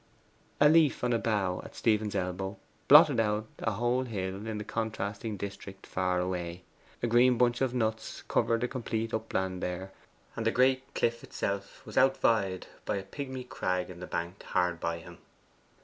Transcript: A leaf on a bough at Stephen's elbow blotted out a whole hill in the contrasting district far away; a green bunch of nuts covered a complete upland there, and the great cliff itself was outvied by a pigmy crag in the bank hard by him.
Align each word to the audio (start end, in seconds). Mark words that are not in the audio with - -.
A 0.59 0.67
leaf 0.67 1.03
on 1.03 1.13
a 1.13 1.19
bough 1.19 1.61
at 1.63 1.75
Stephen's 1.75 2.15
elbow 2.15 2.57
blotted 2.87 3.19
out 3.19 3.45
a 3.59 3.73
whole 3.73 4.05
hill 4.05 4.47
in 4.47 4.57
the 4.57 4.63
contrasting 4.63 5.37
district 5.37 5.85
far 5.85 6.19
away; 6.19 6.63
a 7.03 7.07
green 7.07 7.37
bunch 7.37 7.61
of 7.61 7.75
nuts 7.75 8.23
covered 8.27 8.63
a 8.63 8.67
complete 8.67 9.13
upland 9.13 9.61
there, 9.61 9.91
and 10.35 10.43
the 10.43 10.49
great 10.49 10.91
cliff 10.95 11.23
itself 11.23 11.85
was 11.85 11.97
outvied 11.99 12.65
by 12.83 12.95
a 12.95 13.03
pigmy 13.03 13.43
crag 13.43 13.91
in 13.91 13.99
the 13.99 14.07
bank 14.07 14.41
hard 14.41 14.79
by 14.79 14.97
him. 14.97 15.19